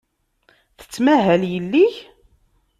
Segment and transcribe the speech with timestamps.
[0.79, 1.95] Tettmahal yelli-k?